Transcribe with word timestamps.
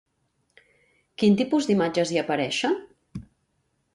Quin 1.23 1.35
tipus 1.41 1.69
d'imatges 1.69 2.13
hi 2.15 2.19
apareixen? 2.21 2.75